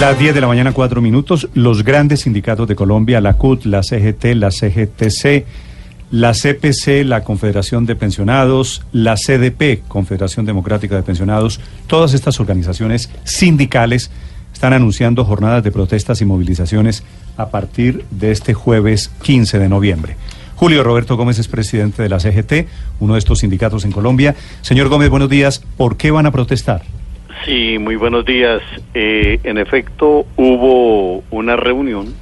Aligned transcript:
Las 0.00 0.18
10 0.18 0.34
de 0.34 0.40
la 0.40 0.48
mañana, 0.48 0.72
4 0.72 1.00
minutos. 1.00 1.48
Los 1.54 1.84
grandes 1.84 2.22
sindicatos 2.22 2.66
de 2.66 2.74
Colombia, 2.74 3.20
la 3.20 3.34
CUT, 3.34 3.64
la 3.64 3.82
CGT, 3.82 4.34
la 4.34 4.50
CGTC, 4.50 5.46
la 6.10 6.32
CPC, 6.32 7.04
la 7.04 7.22
Confederación 7.22 7.86
de 7.86 7.96
Pensionados, 7.96 8.82
la 8.92 9.14
CDP, 9.14 9.86
Confederación 9.86 10.46
Democrática 10.46 10.96
de 10.96 11.02
Pensionados, 11.02 11.60
todas 11.86 12.12
estas 12.12 12.40
organizaciones 12.40 13.08
sindicales 13.22 14.10
están 14.52 14.72
anunciando 14.72 15.24
jornadas 15.24 15.62
de 15.62 15.70
protestas 15.70 16.20
y 16.20 16.24
movilizaciones 16.24 17.04
a 17.36 17.48
partir 17.50 18.04
de 18.10 18.32
este 18.32 18.52
jueves 18.52 19.10
15 19.22 19.58
de 19.58 19.68
noviembre. 19.68 20.16
Julio 20.56 20.82
Roberto 20.82 21.16
Gómez 21.16 21.38
es 21.38 21.48
presidente 21.48 22.02
de 22.02 22.08
la 22.08 22.20
CGT, 22.20 22.68
uno 23.00 23.14
de 23.14 23.18
estos 23.20 23.40
sindicatos 23.40 23.84
en 23.84 23.92
Colombia. 23.92 24.34
Señor 24.60 24.88
Gómez, 24.88 25.08
buenos 25.08 25.30
días. 25.30 25.62
¿Por 25.76 25.96
qué 25.96 26.10
van 26.10 26.26
a 26.26 26.30
protestar? 26.30 26.82
Sí, 27.44 27.78
muy 27.78 27.96
buenos 27.96 28.24
días. 28.24 28.62
Eh, 28.94 29.38
en 29.44 29.58
efecto, 29.58 30.24
hubo 30.36 31.22
una 31.30 31.56
reunión 31.56 32.14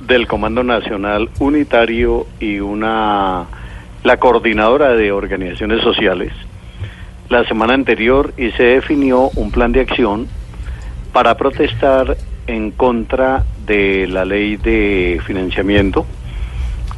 del 0.00 0.26
Comando 0.26 0.62
Nacional 0.62 1.30
Unitario 1.38 2.26
y 2.38 2.60
una 2.60 3.46
la 4.04 4.16
coordinadora 4.18 4.94
de 4.94 5.12
organizaciones 5.12 5.82
sociales 5.82 6.32
la 7.30 7.44
semana 7.44 7.72
anterior 7.72 8.34
y 8.36 8.50
se 8.52 8.64
definió 8.64 9.30
un 9.34 9.50
plan 9.50 9.72
de 9.72 9.80
acción 9.80 10.28
para 11.12 11.36
protestar 11.36 12.18
en 12.46 12.70
contra 12.70 13.44
de 13.66 14.06
la 14.08 14.26
ley 14.26 14.56
de 14.56 15.20
financiamiento, 15.26 16.04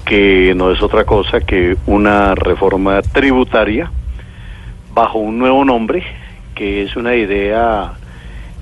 que 0.05 0.53
no 0.57 0.73
es 0.73 0.83
otra 0.83 1.05
cosa 1.05 1.41
que 1.41 1.77
una 1.87 2.35
reforma 2.35 3.03
tributaria 3.03 3.91
bajo 4.93 5.19
un 5.19 5.39
nuevo 5.39 5.65
nombre, 5.65 6.03
que 6.61 6.83
es 6.83 6.95
una 6.95 7.17
idea 7.17 7.93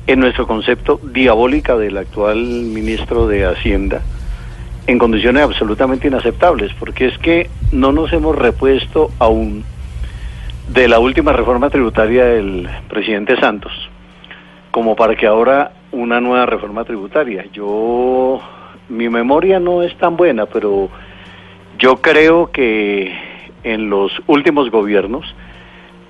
en 0.06 0.20
nuestro 0.20 0.46
concepto 0.46 1.00
diabólica 1.02 1.77
del 1.77 1.96
actual 1.96 2.36
ministro 2.36 3.27
de 3.27 3.44
Hacienda, 3.44 4.02
en 4.86 5.00
condiciones 5.00 5.42
absolutamente 5.42 6.06
inaceptables, 6.06 6.72
porque 6.74 7.06
es 7.06 7.19
que 7.19 7.50
no 7.72 7.91
nos 7.91 8.12
hemos 8.12 8.36
repuesto 8.38 9.10
aún 9.19 9.64
de 10.69 10.86
la 10.86 11.00
última 11.00 11.32
reforma 11.32 11.70
tributaria 11.70 12.24
del 12.26 12.69
presidente 12.88 13.36
Santos, 13.41 13.72
como 14.70 14.94
para 14.94 15.16
que 15.16 15.26
ahora 15.26 15.72
una 15.91 16.20
nueva 16.20 16.46
reforma 16.46 16.84
tributaria. 16.84 17.46
Yo, 17.52 18.41
mi 18.88 19.08
memoria 19.08 19.58
no 19.58 19.82
es 19.82 19.92
tan 19.98 20.16
buena, 20.16 20.46
pero 20.46 20.88
yo 21.80 21.96
creo 21.96 22.52
que 22.52 23.12
en 23.64 23.91
los 23.91 24.12
últimos 24.28 24.70
gobiernos 24.70 25.34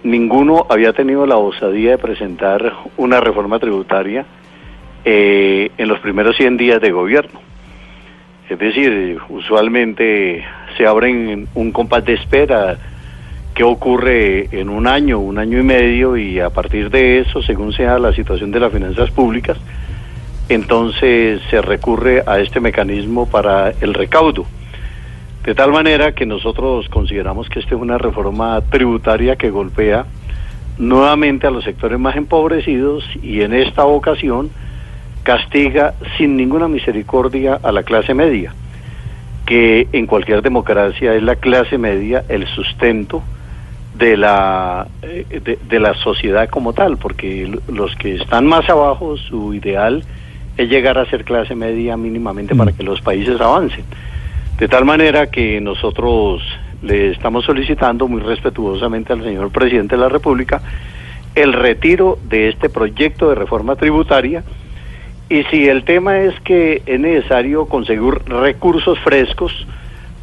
ninguno 0.02 0.66
había 0.68 0.92
tenido 0.92 1.26
la 1.26 1.36
osadía 1.36 1.92
de 1.92 1.98
presentar 1.98 2.72
una 2.96 3.20
reforma 3.20 3.58
tributaria 3.58 4.24
eh, 5.04 5.70
en 5.76 5.88
los 5.88 6.00
primeros 6.00 6.36
100 6.36 6.56
días 6.56 6.80
de 6.80 6.90
gobierno. 6.90 7.40
Es 8.48 8.58
decir, 8.58 9.18
usualmente 9.28 10.44
se 10.76 10.86
abren 10.86 11.48
un 11.54 11.72
compás 11.72 12.04
de 12.04 12.14
espera 12.14 12.78
qué 13.54 13.64
ocurre 13.64 14.48
en 14.52 14.68
un 14.70 14.86
año, 14.86 15.18
un 15.18 15.38
año 15.38 15.58
y 15.58 15.62
medio 15.62 16.16
y 16.16 16.40
a 16.40 16.50
partir 16.50 16.90
de 16.90 17.20
eso, 17.20 17.42
según 17.42 17.72
sea 17.72 17.98
la 17.98 18.12
situación 18.12 18.50
de 18.52 18.60
las 18.60 18.72
finanzas 18.72 19.10
públicas, 19.10 19.58
entonces 20.48 21.42
se 21.50 21.60
recurre 21.60 22.22
a 22.26 22.38
este 22.38 22.60
mecanismo 22.60 23.28
para 23.28 23.72
el 23.80 23.94
recaudo. 23.94 24.46
De 25.48 25.54
tal 25.54 25.72
manera 25.72 26.12
que 26.12 26.26
nosotros 26.26 26.90
consideramos 26.90 27.48
que 27.48 27.60
esta 27.60 27.74
es 27.74 27.80
una 27.80 27.96
reforma 27.96 28.60
tributaria 28.60 29.36
que 29.36 29.48
golpea 29.48 30.04
nuevamente 30.76 31.46
a 31.46 31.50
los 31.50 31.64
sectores 31.64 31.98
más 31.98 32.16
empobrecidos 32.16 33.02
y 33.22 33.40
en 33.40 33.54
esta 33.54 33.86
ocasión 33.86 34.50
castiga 35.22 35.94
sin 36.18 36.36
ninguna 36.36 36.68
misericordia 36.68 37.58
a 37.62 37.72
la 37.72 37.82
clase 37.82 38.12
media, 38.12 38.52
que 39.46 39.88
en 39.92 40.06
cualquier 40.06 40.42
democracia 40.42 41.14
es 41.14 41.22
la 41.22 41.36
clase 41.36 41.78
media 41.78 42.26
el 42.28 42.46
sustento 42.48 43.22
de 43.96 44.18
la 44.18 44.86
de, 45.00 45.58
de, 45.66 45.80
la 45.80 45.94
sociedad 45.94 46.46
como 46.50 46.74
tal, 46.74 46.98
porque 46.98 47.50
los 47.72 47.96
que 47.96 48.16
están 48.16 48.44
más 48.44 48.68
abajo 48.68 49.16
su 49.16 49.54
ideal 49.54 50.04
es 50.58 50.68
llegar 50.68 50.98
a 50.98 51.06
ser 51.06 51.24
clase 51.24 51.54
media 51.54 51.96
mínimamente 51.96 52.54
para 52.54 52.72
que 52.72 52.82
los 52.82 53.00
países 53.00 53.40
avancen. 53.40 53.86
De 54.58 54.66
tal 54.66 54.84
manera 54.84 55.28
que 55.28 55.60
nosotros 55.60 56.42
le 56.82 57.12
estamos 57.12 57.44
solicitando 57.44 58.08
muy 58.08 58.20
respetuosamente 58.20 59.12
al 59.12 59.22
señor 59.22 59.50
presidente 59.50 59.96
de 59.96 60.02
la 60.02 60.08
República 60.08 60.60
el 61.34 61.52
retiro 61.52 62.18
de 62.28 62.48
este 62.48 62.68
proyecto 62.68 63.28
de 63.28 63.34
reforma 63.36 63.76
tributaria 63.76 64.42
y 65.28 65.42
si 65.44 65.68
el 65.68 65.84
tema 65.84 66.18
es 66.20 66.38
que 66.40 66.82
es 66.86 66.98
necesario 66.98 67.66
conseguir 67.66 68.14
recursos 68.26 68.98
frescos 69.00 69.52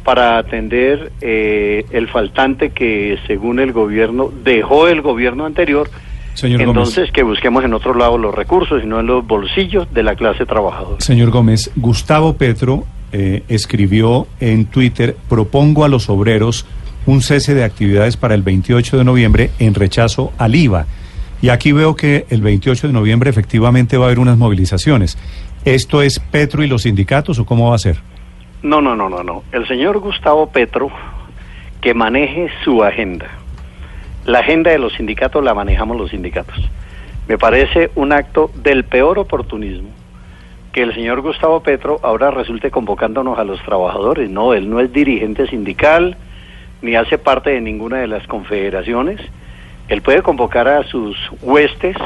para 0.04 0.38
atender 0.38 1.12
eh, 1.20 1.84
el 1.90 2.08
faltante 2.08 2.70
que 2.70 3.18
según 3.26 3.60
el 3.60 3.72
gobierno 3.72 4.30
dejó 4.44 4.88
el 4.88 5.00
gobierno 5.00 5.46
anterior, 5.46 5.88
Señor 6.34 6.60
entonces 6.60 6.96
Gómez. 6.96 7.12
que 7.12 7.22
busquemos 7.22 7.64
en 7.64 7.74
otro 7.74 7.94
lado 7.94 8.18
los 8.18 8.34
recursos 8.34 8.82
y 8.82 8.86
no 8.86 9.00
en 9.00 9.06
los 9.06 9.26
bolsillos 9.26 9.92
de 9.94 10.02
la 10.02 10.14
clase 10.14 10.44
trabajadora. 10.44 11.00
Señor 11.00 11.30
Gómez, 11.30 11.70
Gustavo 11.76 12.36
Petro 12.36 12.84
eh, 13.12 13.42
escribió 13.48 14.26
en 14.40 14.66
Twitter, 14.66 15.16
propongo 15.28 15.84
a 15.84 15.88
los 15.88 16.08
obreros 16.08 16.66
un 17.06 17.22
cese 17.22 17.54
de 17.54 17.64
actividades 17.64 18.16
para 18.16 18.34
el 18.34 18.42
28 18.42 18.98
de 18.98 19.04
noviembre 19.04 19.50
en 19.58 19.74
rechazo 19.74 20.32
al 20.38 20.54
IVA. 20.54 20.86
Y 21.40 21.50
aquí 21.50 21.72
veo 21.72 21.94
que 21.94 22.26
el 22.30 22.42
28 22.42 22.88
de 22.88 22.92
noviembre 22.92 23.30
efectivamente 23.30 23.96
va 23.96 24.04
a 24.04 24.08
haber 24.08 24.18
unas 24.18 24.38
movilizaciones. 24.38 25.16
¿Esto 25.64 26.02
es 26.02 26.18
Petro 26.18 26.64
y 26.64 26.66
los 26.66 26.82
sindicatos 26.82 27.38
o 27.38 27.46
cómo 27.46 27.70
va 27.70 27.76
a 27.76 27.78
ser? 27.78 27.98
No, 28.62 28.80
no, 28.80 28.96
no, 28.96 29.08
no, 29.08 29.22
no. 29.22 29.44
El 29.52 29.68
señor 29.68 29.98
Gustavo 29.98 30.50
Petro 30.50 30.90
que 31.80 31.94
maneje 31.94 32.48
su 32.64 32.82
agenda. 32.82 33.26
La 34.24 34.40
agenda 34.40 34.72
de 34.72 34.78
los 34.78 34.94
sindicatos 34.94 35.44
la 35.44 35.54
manejamos 35.54 35.96
los 35.96 36.10
sindicatos. 36.10 36.56
Me 37.28 37.38
parece 37.38 37.90
un 37.94 38.12
acto 38.12 38.50
del 38.62 38.84
peor 38.84 39.18
oportunismo 39.18 39.95
que 40.76 40.82
el 40.82 40.94
señor 40.94 41.22
Gustavo 41.22 41.60
Petro 41.60 41.98
ahora 42.02 42.30
resulte 42.30 42.70
convocándonos 42.70 43.38
a 43.38 43.44
los 43.44 43.58
trabajadores. 43.62 44.28
No, 44.28 44.52
él 44.52 44.68
no 44.68 44.78
es 44.78 44.92
dirigente 44.92 45.46
sindical 45.46 46.18
ni 46.82 46.96
hace 46.96 47.16
parte 47.16 47.48
de 47.48 47.62
ninguna 47.62 47.96
de 47.96 48.06
las 48.06 48.26
confederaciones. 48.26 49.18
Él 49.88 50.02
puede 50.02 50.20
convocar 50.20 50.68
a 50.68 50.82
sus 50.84 51.16
huestes 51.40 51.96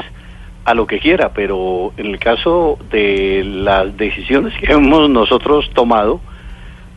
a 0.63 0.73
lo 0.73 0.87
que 0.87 0.99
quiera, 0.99 1.33
pero 1.33 1.91
en 1.97 2.05
el 2.05 2.17
caso 2.17 2.79
de 2.89 3.43
las 3.43 3.97
decisiones 3.97 4.53
que 4.57 4.71
hemos 4.71 5.09
nosotros 5.09 5.69
tomado, 5.73 6.21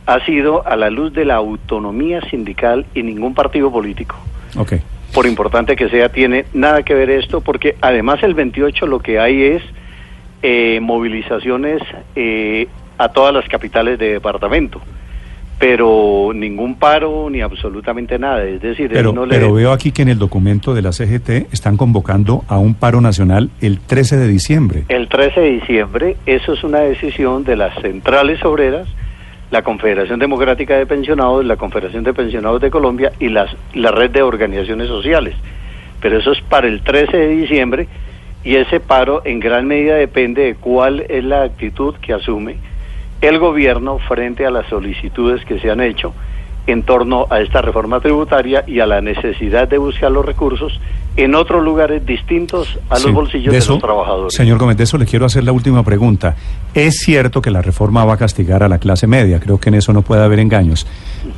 ha 0.05 0.23
sido 0.23 0.65
a 0.65 0.77
la 0.77 0.89
luz 0.89 1.11
de 1.11 1.25
la 1.25 1.35
autonomía 1.35 2.21
sindical 2.29 2.85
y 2.95 3.03
ningún 3.03 3.33
partido 3.33 3.69
político. 3.69 4.15
Okay. 4.55 4.79
Por 5.13 5.25
importante 5.25 5.75
que 5.75 5.89
sea, 5.89 6.07
tiene 6.07 6.45
nada 6.53 6.83
que 6.83 6.93
ver 6.93 7.09
esto, 7.09 7.41
porque 7.41 7.75
además 7.81 8.23
el 8.23 8.33
28 8.33 8.87
lo 8.87 8.99
que 8.99 9.19
hay 9.19 9.43
es 9.43 9.63
eh, 10.47 10.79
movilizaciones 10.79 11.81
eh, 12.15 12.67
a 12.99 13.09
todas 13.09 13.33
las 13.33 13.47
capitales 13.47 13.97
de 13.97 14.11
departamento, 14.11 14.79
pero 15.57 16.33
ningún 16.35 16.75
paro 16.75 17.31
ni 17.31 17.41
absolutamente 17.41 18.19
nada. 18.19 18.43
Es 18.43 18.61
decir, 18.61 18.91
pero, 18.93 19.11
no 19.11 19.25
le... 19.25 19.33
pero 19.33 19.51
veo 19.53 19.71
aquí 19.71 19.91
que 19.91 20.03
en 20.03 20.09
el 20.09 20.19
documento 20.19 20.75
de 20.75 20.83
la 20.83 20.91
CGT 20.91 21.51
están 21.51 21.77
convocando 21.77 22.45
a 22.47 22.59
un 22.59 22.75
paro 22.75 23.01
nacional 23.01 23.49
el 23.59 23.79
13 23.79 24.17
de 24.17 24.27
diciembre. 24.27 24.83
El 24.87 25.07
13 25.07 25.39
de 25.39 25.49
diciembre, 25.49 26.17
eso 26.27 26.53
es 26.53 26.63
una 26.63 26.81
decisión 26.81 27.43
de 27.43 27.55
las 27.55 27.73
centrales 27.81 28.45
obreras 28.45 28.87
la 29.49 29.63
Confederación 29.63 30.19
Democrática 30.19 30.77
de 30.77 30.85
Pensionados, 30.85 31.43
la 31.43 31.55
Confederación 31.55 32.03
de 32.03 32.13
Pensionados 32.13 32.61
de 32.61 32.69
Colombia 32.69 33.13
y 33.19 33.29
las, 33.29 33.49
la 33.73 33.89
red 33.89 34.11
de 34.11 34.21
organizaciones 34.21 34.89
sociales. 34.89 35.33
Pero 36.01 36.19
eso 36.19 36.33
es 36.33 36.41
para 36.41 36.67
el 36.67 36.81
13 36.81 37.17
de 37.17 37.29
diciembre 37.29 37.87
y 38.45 38.55
ese 38.55 38.79
paro 38.79 39.23
en 39.25 39.39
gran 39.39 39.67
medida 39.67 39.95
depende 39.95 40.43
de 40.43 40.55
cuál 40.55 41.05
es 41.09 41.23
la 41.23 41.41
actitud 41.43 41.95
que 41.95 42.13
asume 42.13 42.57
el 43.21 43.39
gobierno 43.39 43.97
frente 43.97 44.45
a 44.45 44.51
las 44.51 44.67
solicitudes 44.67 45.43
que 45.45 45.59
se 45.59 45.71
han 45.71 45.81
hecho 45.81 46.13
en 46.67 46.83
torno 46.83 47.27
a 47.29 47.41
esta 47.41 47.61
reforma 47.61 47.99
tributaria 47.99 48.63
y 48.65 48.79
a 48.79 48.87
la 48.87 49.01
necesidad 49.01 49.67
de 49.67 49.77
buscar 49.77 50.11
los 50.11 50.25
recursos 50.25 50.79
en 51.15 51.35
otros 51.35 51.63
lugares 51.63 52.05
distintos 52.05 52.79
a 52.89 52.95
los 52.95 53.03
Sí, 53.03 53.11
bolsillos 53.11 53.53
de 53.53 53.59
los 53.59 53.79
trabajadores. 53.79 54.33
Señor 54.33 54.57
Gómez, 54.57 54.77
de 54.77 54.83
eso 54.83 54.97
le 54.97 55.05
quiero 55.05 55.25
hacer 55.25 55.43
la 55.43 55.51
última 55.51 55.83
pregunta. 55.83 56.35
Es 56.73 56.97
cierto 56.97 57.41
que 57.41 57.51
la 57.51 57.61
reforma 57.61 58.03
va 58.03 58.13
a 58.13 58.17
castigar 58.17 58.63
a 58.63 58.67
la 58.67 58.79
clase 58.79 59.07
media, 59.07 59.39
creo 59.39 59.59
que 59.59 59.69
en 59.69 59.75
eso 59.75 59.93
no 59.93 60.01
puede 60.01 60.23
haber 60.23 60.39
engaños. 60.39 60.87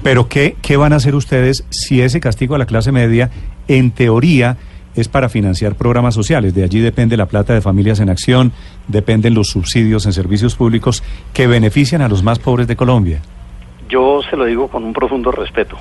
Pero 0.01 0.27
¿qué, 0.27 0.55
qué 0.61 0.77
van 0.77 0.93
a 0.93 0.95
hacer 0.95 1.13
ustedes 1.13 1.65
si 1.69 2.01
ese 2.01 2.19
castigo 2.19 2.55
a 2.55 2.57
la 2.57 2.65
clase 2.65 2.91
media, 2.91 3.29
en 3.67 3.91
teoría, 3.91 4.57
es 4.97 5.07
para 5.07 5.29
financiar 5.29 5.75
programas 5.75 6.13
sociales? 6.15 6.53
De 6.53 6.63
allí 6.63 6.79
depende 6.79 7.15
la 7.17 7.27
plata 7.27 7.53
de 7.53 7.61
familias 7.61 7.99
en 7.99 8.09
acción, 8.09 8.51
dependen 8.87 9.33
los 9.33 9.47
subsidios 9.49 10.05
en 10.05 10.13
servicios 10.13 10.55
públicos 10.55 11.03
que 11.33 11.47
benefician 11.47 12.01
a 12.01 12.09
los 12.09 12.23
más 12.23 12.39
pobres 12.39 12.67
de 12.67 12.75
Colombia. 12.75 13.21
Yo 13.89 14.21
se 14.29 14.35
lo 14.35 14.45
digo 14.45 14.67
con 14.67 14.83
un 14.83 14.93
profundo 14.93 15.31
respeto. 15.31 15.77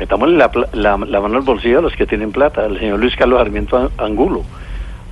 Metamos 0.00 0.30
la, 0.30 0.50
la, 0.72 0.96
la 0.96 1.20
mano 1.20 1.36
al 1.36 1.42
bolsillo 1.42 1.80
a 1.80 1.82
los 1.82 1.94
que 1.94 2.06
tienen 2.06 2.30
plata, 2.32 2.64
al 2.64 2.78
señor 2.78 3.00
Luis 3.00 3.16
Carlos 3.16 3.38
Sarmiento 3.40 3.90
Angulo, 3.98 4.44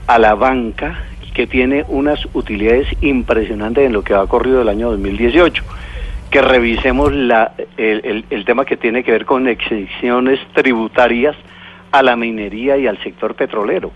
a 0.07 0.19
la 0.19 0.35
banca 0.35 1.05
que 1.35 1.47
tiene 1.47 1.85
unas 1.89 2.21
utilidades 2.33 2.87
impresionantes 3.03 3.85
en 3.85 3.93
lo 3.93 4.03
que 4.03 4.15
ha 4.15 4.25
corrido 4.27 4.63
el 4.63 4.69
año 4.71 4.91
2018. 4.93 5.63
Que 6.31 6.41
revisemos 6.41 7.13
la, 7.13 7.53
el, 7.77 8.01
el- 8.05 8.25
el 8.31 8.45
tema 8.45 8.65
que 8.65 8.77
tiene 8.77 9.03
que 9.05 9.11
ver 9.13 9.27
con 9.27 9.47
exenciones 9.49 10.41
tributarias 10.55 11.37
a 11.93 12.03
la 12.03 12.17
minería 12.17 12.77
y 12.77 12.87
al 12.87 13.03
sector 13.03 13.35
petrolero. 13.35 13.91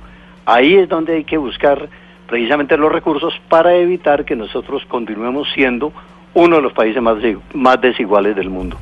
Ahí 0.47 0.75
es 0.75 0.89
donde 0.89 1.17
hay 1.17 1.25
que 1.25 1.37
buscar 1.37 1.89
precisamente 2.27 2.77
los 2.77 2.91
recursos 2.93 3.35
para 3.49 3.75
evitar 3.77 4.25
que 4.25 4.37
nosotros 4.37 4.83
continuemos 4.89 5.49
siendo 5.55 5.93
uno 6.35 6.57
de 6.57 6.63
los 6.63 6.73
países 6.73 7.03
más, 7.03 7.21
de- 7.21 7.37
más 7.55 7.81
desiguales 7.81 8.37
del 8.37 8.51
mundo. 8.51 8.77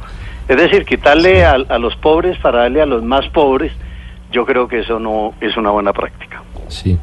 Es 0.48 0.56
decir, 0.56 0.84
quitarle 0.84 1.44
a, 1.44 1.52
a 1.52 1.78
los 1.78 1.96
pobres 1.96 2.38
para 2.38 2.60
darle 2.60 2.80
a 2.82 2.86
los 2.86 3.02
más 3.02 3.26
pobres, 3.30 3.72
yo 4.32 4.44
creo 4.46 4.68
que 4.68 4.80
eso 4.80 4.98
no 4.98 5.32
es 5.40 5.56
una 5.56 5.70
buena 5.70 5.92
práctica. 5.92 6.42
Sí. 6.68 6.98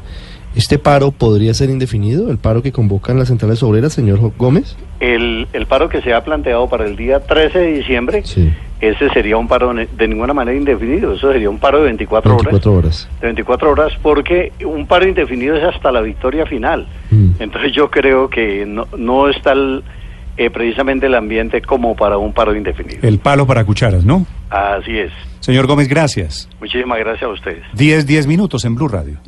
¿Este 0.54 0.78
paro 0.78 1.10
podría 1.10 1.52
ser 1.52 1.68
indefinido? 1.68 2.30
¿El 2.30 2.38
paro 2.38 2.62
que 2.62 2.72
convocan 2.72 3.18
las 3.18 3.28
centrales 3.28 3.62
obreras, 3.62 3.92
señor 3.92 4.18
Gómez? 4.38 4.76
El, 5.00 5.46
el 5.52 5.66
paro 5.66 5.88
que 5.88 6.00
se 6.00 6.14
ha 6.14 6.24
planteado 6.24 6.68
para 6.68 6.86
el 6.86 6.96
día 6.96 7.20
13 7.20 7.58
de 7.58 7.72
diciembre, 7.74 8.22
Sí. 8.24 8.52
Ese 8.80 9.08
sería 9.10 9.36
un 9.36 9.48
paro 9.48 9.72
de 9.72 10.08
ninguna 10.08 10.34
manera 10.34 10.56
indefinido, 10.56 11.14
eso 11.14 11.32
sería 11.32 11.48
un 11.48 11.58
paro 11.58 11.78
de 11.78 11.84
24, 11.84 12.36
24 12.36 12.72
horas. 12.72 12.84
horas. 12.84 13.08
De 13.20 13.26
24 13.26 13.70
horas, 13.70 13.92
porque 14.02 14.52
un 14.64 14.86
paro 14.86 15.08
indefinido 15.08 15.56
es 15.56 15.64
hasta 15.64 15.90
la 15.90 16.00
victoria 16.00 16.46
final. 16.46 16.86
Mm. 17.10 17.30
Entonces 17.38 17.72
yo 17.72 17.90
creo 17.90 18.28
que 18.28 18.66
no, 18.66 18.86
no 18.96 19.28
está 19.28 19.52
el, 19.52 19.82
eh, 20.36 20.50
precisamente 20.50 21.06
el 21.06 21.14
ambiente 21.14 21.62
como 21.62 21.96
para 21.96 22.18
un 22.18 22.32
paro 22.32 22.54
indefinido. 22.54 22.98
El 23.02 23.18
palo 23.18 23.46
para 23.46 23.64
cucharas, 23.64 24.04
¿no? 24.04 24.26
Así 24.50 24.98
es. 24.98 25.12
Señor 25.40 25.66
Gómez, 25.66 25.88
gracias. 25.88 26.48
Muchísimas 26.60 26.98
gracias 26.98 27.22
a 27.22 27.32
ustedes. 27.32 27.62
10, 27.74 28.06
10 28.06 28.26
minutos 28.26 28.64
en 28.64 28.74
Blue 28.74 28.88
Radio. 28.88 29.18